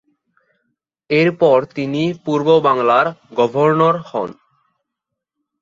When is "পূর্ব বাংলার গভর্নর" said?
2.25-3.95